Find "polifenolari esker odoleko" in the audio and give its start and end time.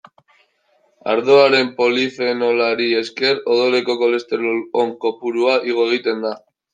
1.81-3.97